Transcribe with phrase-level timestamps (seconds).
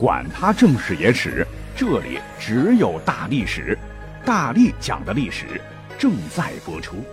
[0.00, 3.78] 管他正史野史，这里只有大历史，
[4.24, 5.60] 大力讲的历史
[5.98, 7.04] 正在播出。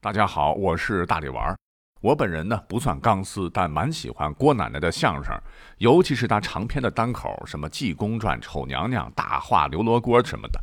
[0.00, 1.56] 大家好，我是大力丸儿。
[2.00, 5.32] 我本人呢不算钢丝，但蛮喜欢郭奶奶的相声，
[5.78, 10.60] 尤其是她长篇的单口，什么《济公传》《丑娘娘》《大话刘罗锅》什么的。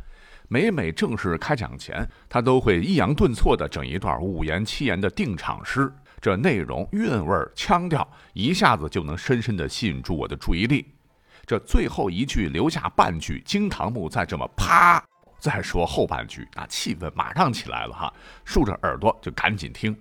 [0.50, 5.90] 每每正式开讲前，她都会抑扬顿挫地整一段五言七言的定场诗。
[6.20, 10.86] 这内容、韵味、腔调，一下子就能深深地吸引住我的注意力。
[11.46, 15.02] 这最后一句留下半句，惊堂木再这么啪
[15.40, 18.14] 再说后半句，那气氛马上起来了哈！
[18.44, 19.96] 竖着耳朵就赶紧听。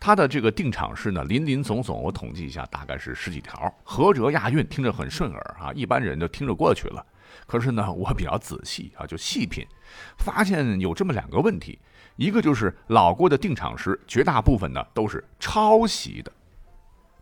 [0.00, 7.06] 他的这个定场诗呢，林林总总，我统计一下，大概是十几条，合辙押韵，听着很顺耳啊，一般人就听着过去了。
[7.46, 9.64] 可是呢，我比较仔细啊，就细品，
[10.16, 11.78] 发现有这么两个问题。
[12.16, 16.30] 一个就是老郭的定场诗，绝大部分呢都是抄袭的，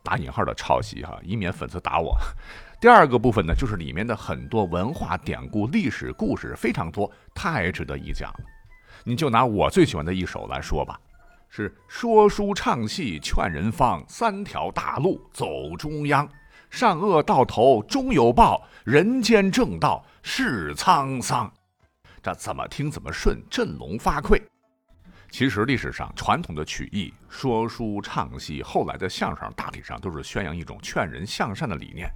[0.03, 2.19] 打引号的抄袭哈，以免粉丝打我。
[2.81, 8.41] 第二个部分呢，就是里面的很多文化典故、历史故事非常多，太值得一讲了。
[9.05, 10.99] 你就拿我最喜欢的一首来说吧，
[11.49, 16.29] 是说书唱戏劝人方，三条大路走中央，
[16.69, 21.51] 善恶到头终有报，人间正道是沧桑。
[22.23, 24.41] 这怎么听怎么顺，振聋发聩。
[25.31, 32.11] 其实历史上传统的曲艺、说书唱戏，后来的相声，大体上都是宣扬一种劝人向善的理念。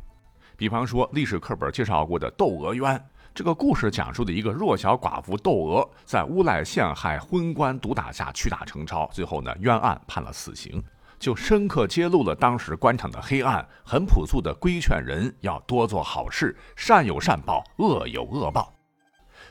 [0.56, 2.96] 比方说，历史课本介绍过的《窦娥冤》，
[3.32, 10.82] 这个故事讲述的一个弱小寡妇窦娥，在诬赖陷害昏官毒打下屈打成招，最后呢冤案判了死刑，
[11.18, 18.74] 就深刻揭露了当时官场的黑暗，很朴素的规劝人要多做好事，善有善报，恶有恶报。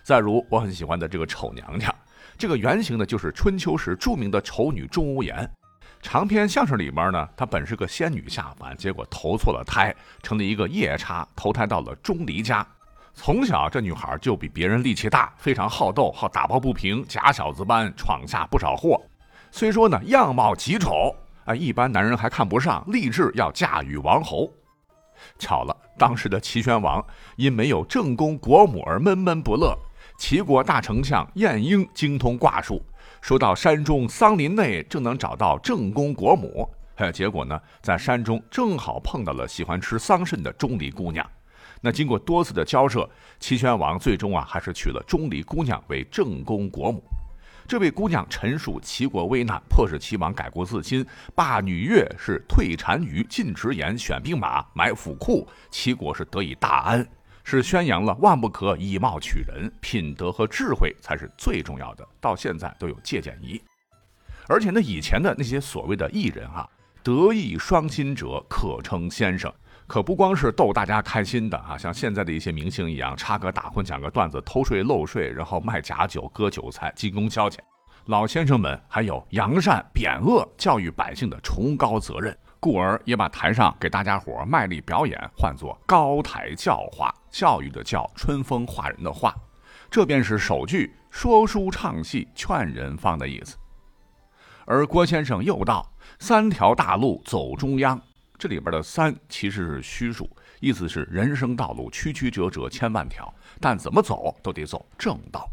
[0.04, 1.94] 再如我很喜欢的这个丑娘娘。
[2.38, 5.50] 这个原型呢，就是春秋时著名的丑女钟无艳。
[6.02, 12.66] 长篇相声里边呢，她本是个仙女下凡，结果投错了胎，成了一个夜叉，投胎到了钟离家。
[13.14, 19.02] 从小这女孩就比别人力气大，非常好斗，好打抱不平，假小子般闯下不少祸。
[19.52, 21.16] 虽说呢样貌极丑，
[21.46, 24.52] 啊，一般男人还看不上，立志要嫁与王侯。
[25.38, 27.06] 巧了，当时的齐宣王
[27.38, 29.78] 因没有正宫国母而闷闷不乐。
[30.18, 32.82] 齐国大丞相晏婴精通卦术，
[33.22, 36.70] 说到山中桑林内正能找到正宫国母。
[36.96, 41.28] 哎，结果呢，在山中正好碰到了喜欢吃桑葚的钟离姑娘。
[41.82, 43.10] 那经过多次的交涉，
[43.40, 47.04] 齐宣王最终啊，还是娶了钟离姑娘为正宫国母。
[47.68, 57.06] 这位姑娘陈述齐国危难，迫使齐王改过自新，罢女乐，是退单于，禁直言，选兵马，买府库，齐国是得以大安。
[57.44, 62.08] 是宣扬了万不可以貌取人，品德和智慧才是最重要的。
[62.20, 63.62] 到现在都有借鉴意义。
[64.48, 66.68] 而且呢，以前的那些所谓的艺人啊，
[67.02, 69.54] 德艺双馨者可称先生，
[69.88, 77.58] 可不光是逗大家开心的啊，像现在的一些明星一样，插科打诨、讲个段子、偷税漏税，然后卖假酒、割韭菜、进宫消遣。
[78.08, 82.38] 老先生们还有扬善贬恶、教育百姓的崇高责任。
[82.64, 89.36] 故而也把台上给大家伙卖力表演换作高台教化，教育的教，春风化人的化，
[89.92, 93.58] 这便是首句说书唱戏劝人方的意思。
[94.66, 95.86] 而郭先生又道
[96.20, 98.02] ：“三条大路走中央。”
[98.40, 100.30] 这里边的“三”其实是虚数，
[100.62, 105.50] 意思是人生道路曲曲折折千万条，但怎么走都得走正道。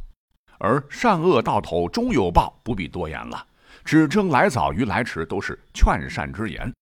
[0.61, 3.45] 而善恶到头终有报，不必多言了，
[3.85, 6.73] 只争来早与来迟都是劝善之言。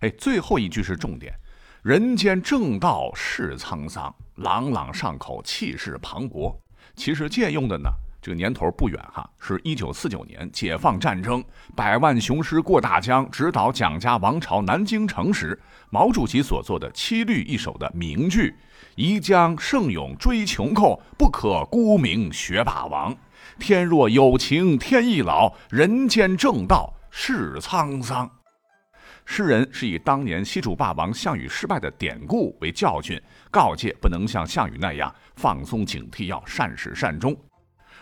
[0.00, 1.34] 哎，最后一句是重点
[1.82, 6.54] ，“人间正道是沧桑，朗朗上口，气势磅礴。”
[6.94, 7.90] 其实借用的呢，
[8.22, 15.58] 这个年头不远哈，是一九四九年解放战争，百万雄师过大江，直捣蒋家王朝南京城时，
[15.90, 18.54] 毛主席所作的七律一首的名句
[18.96, 23.14] ：“宜将胜勇追穷寇，不可沽名学霸王。
[23.58, 28.30] 天若有情天亦老，人间正道是沧桑。”
[29.28, 33.20] 诗人是以当年西楚霸王项羽失败的典故为教训，
[33.50, 37.36] 告诫不能像项羽那样放松警惕，要善始善终。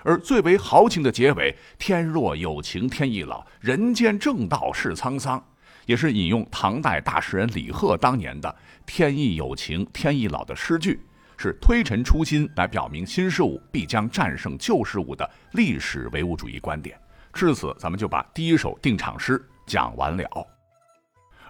[0.04, 5.42] 而最为豪情的结尾“天若有情天亦老，人间正道是沧桑”，
[5.86, 8.54] 也是引用唐代大诗人李贺当年的
[8.84, 11.00] “天亦有情天亦老”的诗句，
[11.38, 17.00] 是推陈出新，来表明新事物必将战胜旧事物的历史唯物主义观点。
[17.32, 20.53] 至此，咱们就把第一首定场诗讲完了。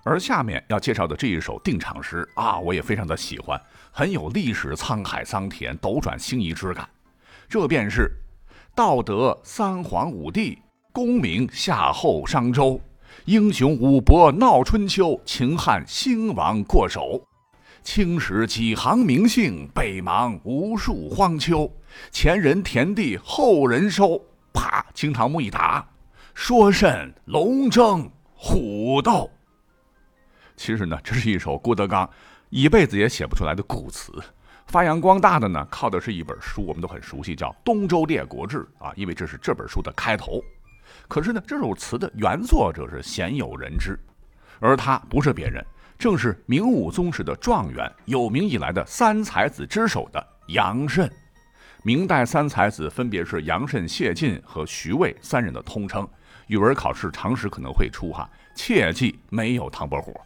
[0.05, 3.61] 而下面要介绍的这一首定场诗啊，我也非常的喜欢，
[3.91, 6.89] 很有历史沧海桑田、斗转星移之感。
[7.49, 8.11] 这便是
[8.75, 10.59] 道德三皇五帝，
[10.93, 12.79] 功名夏后商周，
[13.25, 17.27] 英雄武伯闹春秋，秦汉兴亡过手。
[17.83, 21.71] 青史几行名姓，北邙无数荒丘。
[22.11, 24.21] 前人田地，后人收。
[24.53, 24.85] 啪！
[24.95, 25.87] 惊堂木一打，
[26.35, 29.31] 说甚龙争虎斗？
[30.57, 32.09] 其实呢，这是一首郭德纲
[32.51, 34.13] 一辈子也写不出来的古词。
[34.67, 40.43] 发扬光大的呢，靠的是一本书，我们都很熟悉，叫《东周列国志》啊，因为这是这本书的开头。
[41.07, 43.99] 可是呢，这首词的原作者是鲜有人知，
[44.61, 45.65] 而他不是别人。
[45.99, 51.11] 正是明武宗时的状元，有名以来的三才子之首的杨慎。
[51.83, 56.09] 明代三才子分别是杨慎、谢晋和徐渭三人的通称。
[56.47, 60.19] 语文考试常识可能会出哈，切记没有唐伯虎。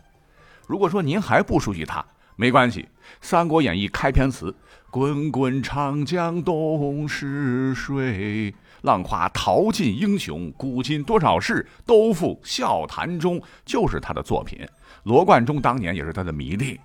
[0.68, 2.04] 如果说您还不熟悉他，
[2.36, 2.82] 没关系，
[3.22, 4.54] 《三国演义》开篇词
[4.92, 14.60] “滚滚长江东逝水，浪花淘尽英雄，古今多少事，都付笑谈中”，就是他的作品。
[15.04, 16.78] 罗贯中当年也是他的迷弟。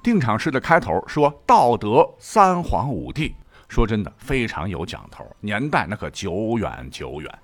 [0.00, 3.34] 定场诗的开头说“道德三皇五帝”，
[3.68, 7.38] 说真的非常有讲头，年代那可久远久远。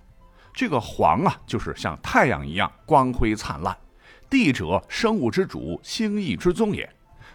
[0.54, 3.74] 这个“皇”啊，就是像太阳一样光辉灿烂
[4.28, 6.88] ；“帝”者，生物之主，星翼之宗也。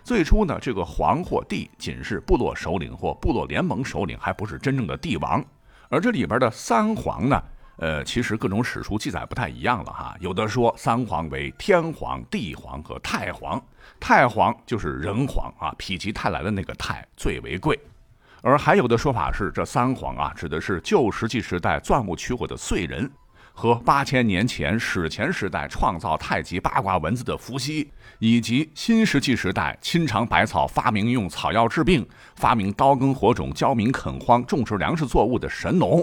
[0.03, 5.43] 最初呢，这个“皇”或“帝”仅是部落首领或部落联盟首领，还不是真正的帝王。
[5.89, 7.41] 而这里边的三皇呢？
[7.77, 10.13] 呃，其实各种史书记载不太一样了哈。
[10.19, 13.61] 有的说三皇为天皇、地皇和太皇，
[14.01, 17.79] 太皇就是人皇啊，否极泰来的那个泰最为贵。
[18.41, 23.09] 而还有的说法是，这三皇啊，指的是旧石器时代钻木取火的燧人，
[23.59, 32.07] 和八千年前史前时代创造太极八卦文字的伏羲，以及新石器时代亲尝百草、发明用草药治病、
[32.37, 35.99] 发明刀耕火种、教民垦荒、种植粮食作物的神农。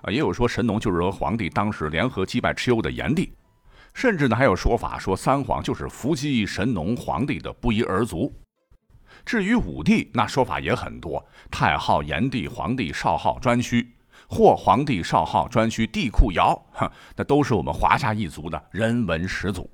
[0.00, 3.34] 啊，也有说神农就是和皇帝当时联合击败蚩尤的炎帝，
[3.92, 8.34] 甚至呢还有说法说三皇就是伏羲、神农、皇帝的不一而足。
[9.26, 13.86] 至于五帝，那说法也很多，太昊、炎帝、皇帝、少昊、颛顼，
[14.28, 19.70] 或皇帝、少昊、专区地库窑，哈，那都是我们华夏一族的人文始祖。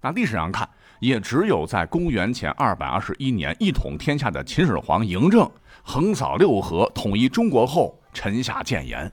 [0.00, 0.68] 那历史上看，
[1.00, 5.50] 也只有在公元前二百二十一年一统天下的秦始皇嬴政
[5.82, 9.10] 横扫六合，统一中国后，臣下谏言。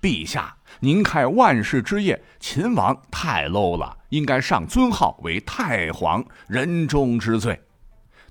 [0.00, 7.56] 陛下，您开万世之业，秦王太 low 了，应该上尊号为太皇，人中之最。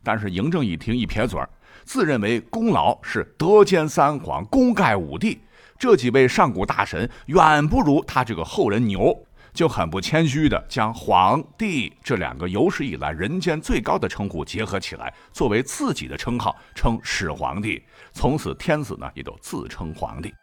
[0.04, 1.50] 但是嬴政一听，一撇嘴儿，
[1.86, 5.39] 自认为功劳是德兼三皇，功盖五帝，
[5.77, 9.16] 这几位上古大神远不如他这个后人牛，
[9.54, 17.83] 就很不谦虚的将皇帝这两个有史以来人间最高的称呼结合起来，作为自己的称号，称始皇帝。
[18.13, 20.33] 从此天子呢，也都自称皇帝。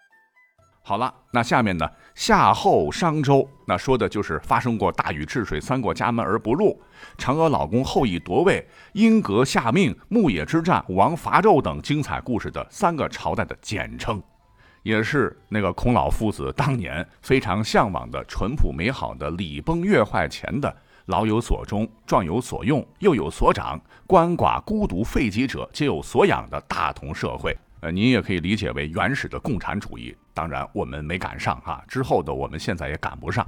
[0.84, 1.88] 好了，那下面呢？
[2.14, 6.76] 夏后商周，那说的就是发生过大禹治水三过家门而不入，
[7.16, 14.20] 嫦娥老公后羿夺位，殷格下命，牧野之战，武王伐纣等精彩故事的三个朝代的简称，
[14.82, 20.74] 也是那个孔老夫子当年非常向往的淳朴美好的礼崩乐坏前的
[21.06, 27.56] 老有所终，壮有所用，幼有所长，鳏寡孤独废疾者皆有所养的大同社会。
[27.80, 30.16] 呃，您也可以理解为原始的共产主义。
[30.32, 33.44] 当然，我们没赶上哈，之后的我们现在也赶不上。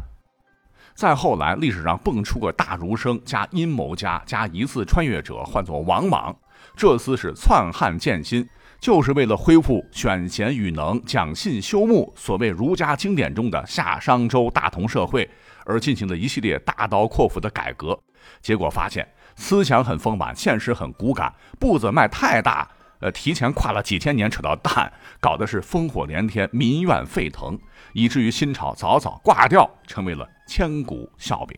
[0.95, 6.37] 再后来，历史上蹦出个大儒生加阴谋家加疑似穿越者，唤作王莽。
[6.77, 8.49] 这厮是篡汉建新，
[8.85, 15.27] 就是为了恢复选贤与能、讲信修睦，所谓儒家经典中的夏商周大同社会
[15.65, 17.99] 而进行的一系列大刀阔斧的改革。
[18.43, 22.69] 结果发现，思想很丰满，现实很骨感，步子迈太大。
[23.01, 27.59] 呃，提前跨了几千年扯到蛋，搞的是烽火连天，民怨沸腾，
[27.95, 31.57] 以至于新朝早早挂掉，成为了千古笑柄。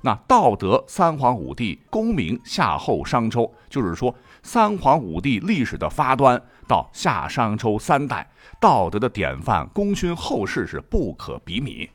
[0.00, 4.14] 那道德三皇五帝，功名夏后商周，就是说
[4.50, 8.26] 三皇五帝历史的发端到夏商周三代，
[8.58, 11.86] 道德的典范，功勋后世是不可比拟。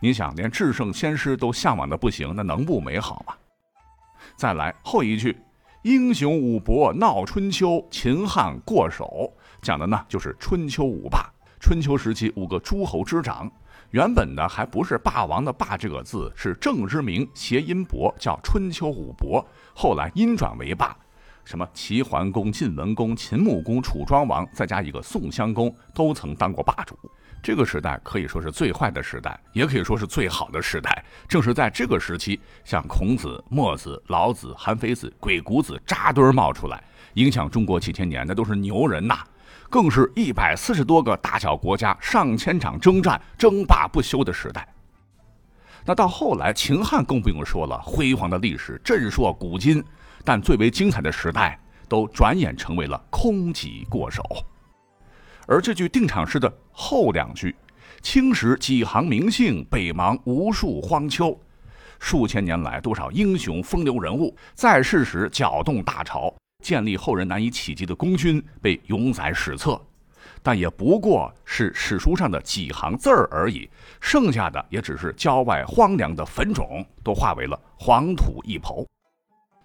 [0.00, 3.34] 你想，连至圣先师都向往的不行，那能不美好吗？
[4.34, 5.38] 再来后一句。
[5.82, 11.30] 英雄武伯闹春秋，秦汉过手，讲的呢就是春秋五霸。
[11.60, 13.48] 春秋时期五个诸侯之长，
[13.90, 19.46] 原本呢还不是霸王的霸这个字，是正之名，谐音伯，叫春秋五伯。
[19.72, 20.96] 后来音转为霸，
[21.50, 26.96] 什么齐桓公、晋文公、秦穆公、楚庄王，再加一个宋襄公，都曾当过霸主。
[27.42, 31.04] 这个时代可以说是最坏的时代，也可以说是最好的时代。
[31.26, 36.80] 正是在这个时期，像孔子、墨子、老子、韩非子、鬼谷子扎堆冒出来，
[37.14, 39.16] 影响中国几千年，那都是牛人呐！
[39.68, 44.68] 更是一百四十多个大小国家、上千场征战、争霸不休的时代。
[45.84, 49.82] 那到后来，秦汉更不用说了，辉煌的历史震烁古今，
[50.24, 51.58] 但最为精彩的时代，
[51.88, 54.22] 都转眼成为了空棘过手。
[55.46, 57.56] 而这句定场诗的后两句
[58.02, 61.36] ：“青史几行名姓，北邙无数荒丘。”
[61.98, 66.32] 数千年来，多少英雄风流人物在世时搅动大潮，
[66.62, 69.80] 建立后人难以企及的功勋，被永载史册。
[70.42, 73.68] 但也不过是史书上的几行字儿而已，
[74.00, 78.86] 剩下的也只是郊外荒凉的坟冢，都化为了黄土一抔。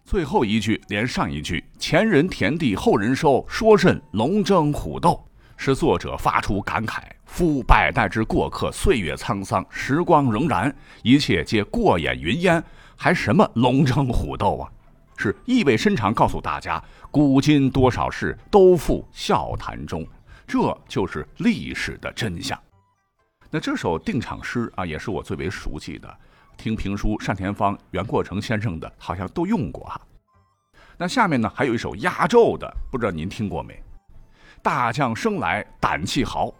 [0.03, 5.19] 最后一句连上一句“前人田地，后人收，说甚龙争虎斗”，
[5.57, 10.71] 使作者发出感慨：“夫百代之过客，岁月沧桑，时光荏苒，
[11.01, 12.63] 一切皆过眼云烟，
[12.95, 14.69] 还什么龙争虎斗啊？”
[15.17, 20.05] 是意味深长，告诉大家，古今多少事，都付笑谈中。
[20.48, 22.60] 这就是历史的真相。
[23.50, 26.18] 那这首定场诗啊，也是我最为熟悉的。
[26.58, 30.02] 听评书单田芳、袁阔成先生的，好像都用过哈。
[30.98, 33.82] 那下面呢，还有一首压轴的，不知道您听过没？
[34.62, 36.54] 大将生来胆气豪，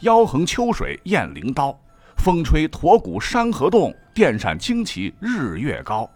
[0.00, 1.78] 腰横秋水雁翎刀。
[2.16, 6.08] 风吹驼骨山河动，电闪惊旗日月高。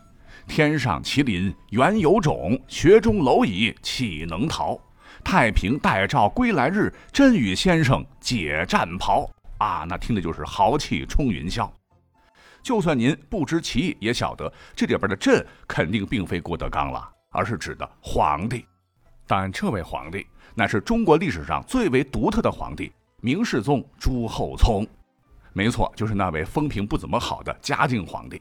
[0.46, 4.78] 天上麒麟原有种，雪中蝼蚁岂能逃？
[5.26, 9.28] 太平待诏归来日，真与先生解战袍
[9.58, 9.84] 啊！
[9.88, 11.68] 那听的就是豪气冲云霄。
[12.62, 18.64] 就算您不知其意，也晓得这里边的“朕”肯定并非郭德纲了，而是指的皇帝。
[19.26, 24.86] 但这位皇帝乃是中国历史上最为独特的皇帝——明世宗朱厚熜。
[25.52, 28.40] 没错，就是那位风评不怎么好的嘉靖皇帝。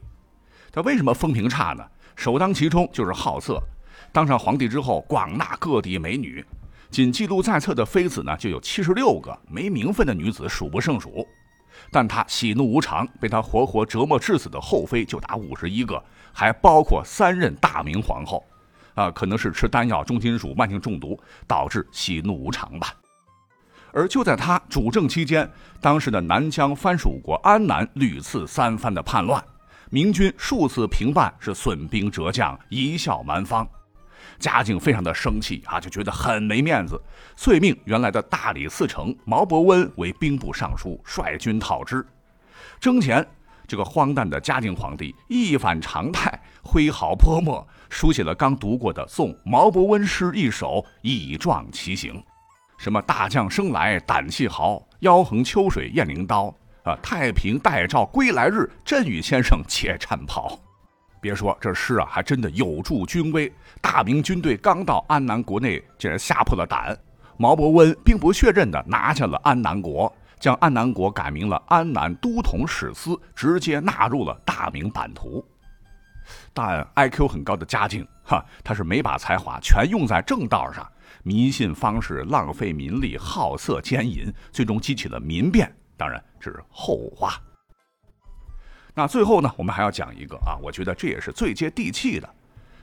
[0.71, 1.83] 他为什么风评差呢？
[2.15, 3.59] 首当其冲就是好色。
[4.11, 6.45] 当上皇帝之后，广纳各地美女。
[6.89, 11.27] 仅记录在册的妃子呢，就有七十六个，没名分的女子数不胜数。
[11.91, 16.01] 但他喜怒无常，被他活活折磨致死的后妃就达五十一个，
[16.31, 18.43] 还包括三任大明皇后。
[18.93, 22.93] 啊，可能是吃丹药、重金属、慢性中毒导致喜怒无常吧。
[23.91, 25.49] 而就在他主政期间，
[25.81, 29.43] 当时的南疆藩属国安南屡次三番的叛乱，
[29.89, 33.67] 明军数次平叛，是损兵折将，贻笑蛮方。
[34.39, 37.01] 嘉靖非常的生气啊，就觉得很没面子，
[37.35, 42.05] 遂命原来的大理寺丞毛伯温为兵部尚书，率军讨之。
[42.79, 43.25] 征前，
[43.67, 52.23] 这个荒诞的嘉靖皇帝一反常态，挥毫泼墨，书写了刚读过的送毛伯温诗一首，以壮其行。
[52.77, 56.53] 什么大将生来胆气豪，腰横秋水雁翎刀
[56.83, 56.93] 啊！
[57.01, 60.59] 太平待诏归来日，朕与先生解战袍。
[61.25, 63.51] 别说这诗啊，还真的有助军威。
[63.81, 66.95] 大明军队刚到安南国内，竟然吓破了胆。
[67.35, 75.43] 毛伯温兵不血刃地拿下了安南国，将安南国改名了安南都统使司，直接纳入了大明版图。
[76.53, 80.87] 但 IQ 很高的嘉靖，哈，他是没把才华全用在正道上，
[81.23, 85.75] 迷信方式，浪费民力，好色奸淫，最终激起了民变。
[85.97, 87.33] 当然这是后话。
[88.97, 92.29] 那最后呢，我们还要讲一个啊，我觉得这也是最接地气的，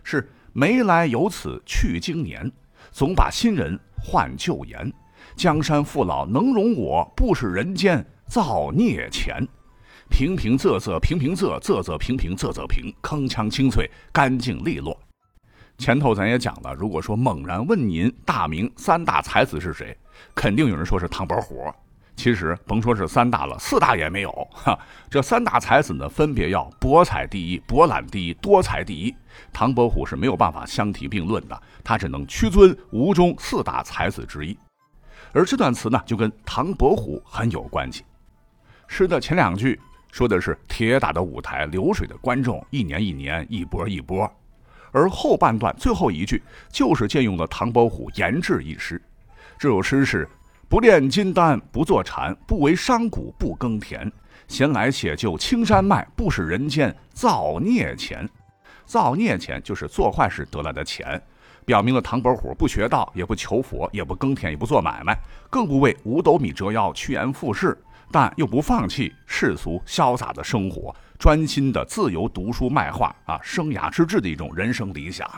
[0.04, 2.52] 是没来由此去经年，
[2.90, 4.92] 总把新人换旧颜。
[5.34, 9.48] 江山父老能容我，不使人间造孽钱。
[10.10, 14.94] 平平仄仄平平仄，仄仄平平仄仄平，铿锵清脆，干净利落。
[15.78, 19.96] 前头咱也讲了，如果说猛然问您大明三大才子是谁，
[20.34, 21.72] 肯定有人说是唐伯虎。
[22.14, 24.78] 其实甭说是三大了，四大也没有哈。
[25.10, 29.12] 这三大才子呢，分别要博采第一、博览第一、多才第一。
[29.52, 34.56] 唐伯虎是没有办法相提并论的，他只能屈尊吴中四大才子之一。
[35.32, 38.04] 而这段词呢，就跟唐伯虎很有关系。
[38.86, 39.80] 诗的前两句
[40.12, 44.30] 说的是铁打的舞台，流水的观众，一年一年，一波一波。
[44.92, 46.40] 而后半段最后一句
[46.70, 49.00] 就是借用了唐伯虎言志一诗。
[49.58, 50.28] 这首诗是。
[50.72, 54.10] 不炼金丹不坐禅，不为商贾不耕田。
[54.48, 58.26] 闲来且就青山脉，不使人间造孽钱。
[58.86, 61.22] 造孽钱就是做坏事得来的钱，
[61.66, 65.14] 表明了唐伯虎不学道，也不求佛，也不耕田，也不做买卖，
[65.50, 67.76] 更不为五斗米折腰、趋炎附势，
[68.10, 75.28] 但又不放弃世俗潇洒的生活，专心的自由读书卖画啊，生涯之志的一种人生理想。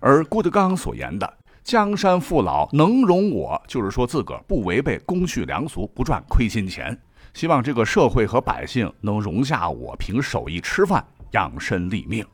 [0.00, 1.32] 而郭德纲所言的。
[1.68, 6.98] 江山父老能容我，就是说自个儿不违背公序良俗，不赚亏心钱。
[7.34, 12.24] 希望这个社会和百姓能容下我，凭手艺吃饭，养身立命。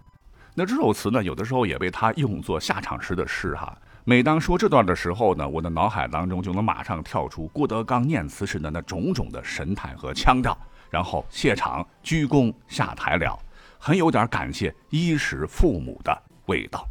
[0.54, 3.76] 那这首词呢，有的时候也被他用作下场时的诗哈。
[4.04, 10.56] 每当说这段的时候呢，我的脑海当中就能马上跳出郭德纲念词时的那种种的神态和腔调
[10.88, 13.36] 然后谢场鞠躬下台了，
[13.80, 16.88] 很有点感谢衣食父母的味道。